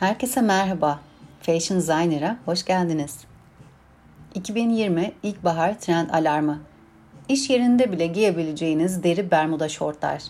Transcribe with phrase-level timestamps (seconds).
[0.00, 1.00] Herkese merhaba.
[1.42, 3.18] Fashion Designer'a hoş geldiniz.
[4.34, 6.60] 2020 ilkbahar trend alarmı.
[7.28, 10.22] İş yerinde bile giyebileceğiniz deri bermuda şortlar.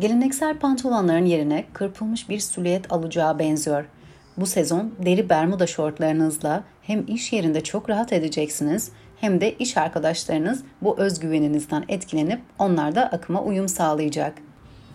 [0.00, 3.84] Geleneksel pantolonların yerine kırpılmış bir silüet alacağı benziyor.
[4.36, 10.62] Bu sezon deri bermuda şortlarınızla hem iş yerinde çok rahat edeceksiniz hem de iş arkadaşlarınız
[10.82, 14.47] bu özgüveninizden etkilenip onlar da akıma uyum sağlayacak.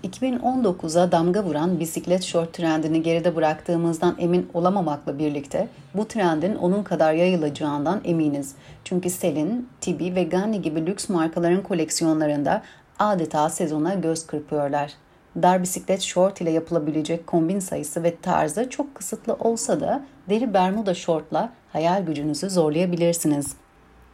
[0.04, 7.14] 2019'a damga vuran bisiklet short trendini geride bıraktığımızdan emin olamamakla birlikte bu trendin onun kadar
[7.14, 8.56] yayılacağından eminiz.
[8.84, 12.62] Çünkü Selin, Tibi ve Ganni gibi lüks markaların koleksiyonlarında
[13.00, 14.94] adeta sezona göz kırpıyorlar.
[15.42, 20.94] Dar bisiklet short ile yapılabilecek kombin sayısı ve tarzı çok kısıtlı olsa da deri bermuda
[20.94, 23.54] shortla hayal gücünüzü zorlayabilirsiniz.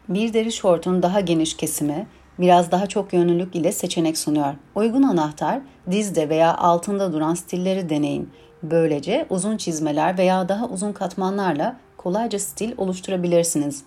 [0.10, 2.08] Bir deri şortun daha geniş kesimi,
[2.40, 4.54] biraz daha çok yönlülük ile seçenek sunuyor.
[4.76, 5.60] Uygun anahtar
[5.92, 8.30] dizde veya altında duran stilleri deneyin.
[8.64, 13.84] Böylece uzun çizmeler veya daha uzun katmanlarla kolayca stil oluşturabilirsiniz.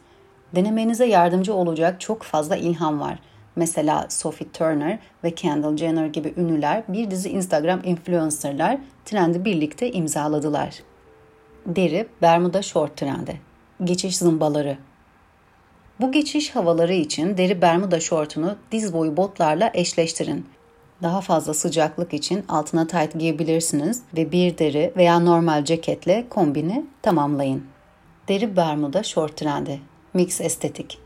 [0.55, 3.19] Denemenize yardımcı olacak çok fazla ilham var.
[3.57, 10.75] Mesela Sophie Turner ve Kendall Jenner gibi ünlüler bir dizi Instagram influencerlar trendi birlikte imzaladılar.
[11.67, 13.41] Deri Bermuda short trendi.
[13.85, 14.79] Geçiş zımbaları
[16.03, 20.47] bu geçiş havaları için deri bermuda şortunu diz boyu botlarla eşleştirin.
[21.03, 27.65] Daha fazla sıcaklık için altına tight giyebilirsiniz ve bir deri veya normal ceketle kombini tamamlayın.
[28.29, 29.81] Deri bermuda şort trendi.
[30.15, 30.99] Mix estetik.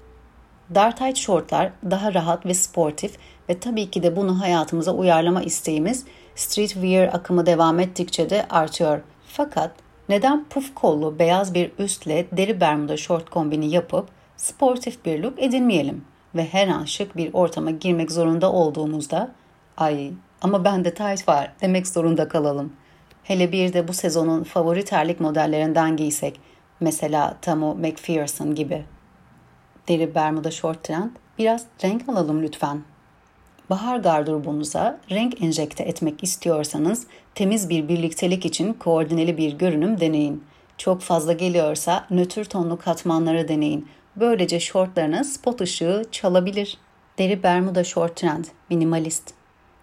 [0.74, 6.04] Dar tight şortlar daha rahat ve sportif ve tabii ki de bunu hayatımıza uyarlama isteğimiz
[6.34, 9.00] streetwear akımı devam ettikçe de artıyor.
[9.26, 9.70] Fakat
[10.08, 16.04] neden puf kollu beyaz bir üstle deri bermuda şort kombini yapıp sportif bir look edinmeyelim
[16.34, 19.30] ve her an şık bir ortama girmek zorunda olduğumuzda
[19.76, 20.10] ay
[20.42, 22.72] ama bende tight var demek zorunda kalalım.
[23.24, 26.40] Hele bir de bu sezonun favori terlik modellerinden giysek
[26.80, 28.84] mesela Tamu McPherson gibi.
[29.88, 32.82] Deri bermuda short trend biraz renk alalım lütfen.
[33.70, 40.44] Bahar gardırobunuza renk enjekte etmek istiyorsanız temiz bir birliktelik için koordineli bir görünüm deneyin.
[40.78, 43.88] Çok fazla geliyorsa nötr tonlu katmanları deneyin.
[44.16, 46.78] Böylece şortlarınız spot ışığı çalabilir.
[47.18, 49.34] Deri Bermuda short trend, minimalist.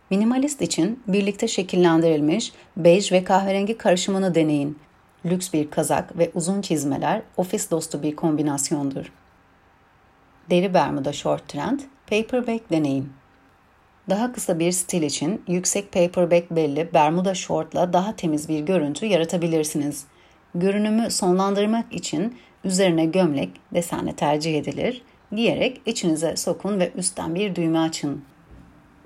[0.10, 4.80] Minimalist için birlikte şekillendirilmiş bej ve kahverengi karışımını deneyin.
[5.26, 9.12] Lüks bir kazak ve uzun çizmeler ofis dostu bir kombinasyondur.
[10.50, 13.14] Deri Bermuda short trend, paperback deneyin.
[14.10, 20.06] Daha kısa bir stil için yüksek paperback belli Bermuda shortla daha temiz bir görüntü yaratabilirsiniz.
[20.56, 25.02] Görünümü sonlandırmak için Üzerine gömlek desenle tercih edilir.
[25.32, 28.24] Giyerek içinize sokun ve üstten bir düğme açın.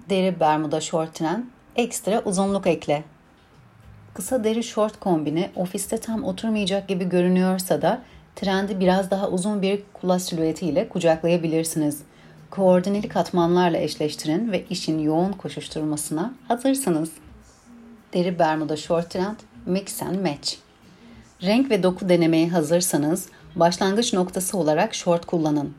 [0.10, 1.46] Deri bermuda şort tren,
[1.76, 3.04] ekstra uzunluk ekle.
[4.14, 8.02] Kısa deri şort kombini ofiste tam oturmayacak gibi görünüyorsa da
[8.36, 12.02] trendi biraz daha uzun bir kula silüetiyle kucaklayabilirsiniz.
[12.50, 17.12] Koordineli katmanlarla eşleştirin ve işin yoğun koşuşturmasına hazırsınız.
[18.14, 19.36] Deri bermuda short trend
[19.66, 20.54] mix and match.
[21.44, 25.74] Renk ve doku denemeye hazırsanız Başlangıç noktası olarak şort kullanın.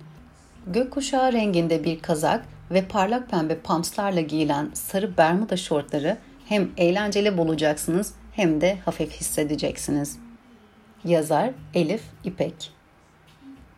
[0.66, 6.16] Gökkuşağı renginde bir kazak ve parlak pembe pumpslarla giyilen sarı bermuda şortları
[6.48, 10.18] hem eğlenceli bulacaksınız hem de hafif hissedeceksiniz.
[11.04, 12.72] Yazar Elif İpek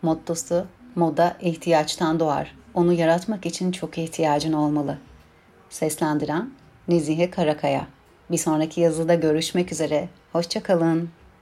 [0.03, 2.55] Mottosu Moda ihtiyaçtan doğar.
[2.75, 4.99] Onu yaratmak için çok ihtiyacın olmalı.
[5.71, 6.51] Seslendiren
[6.89, 7.87] Nezihe Karakaya.
[8.31, 10.09] Bir sonraki yazıda görüşmek üzere.
[10.33, 11.11] Hoşçakalın.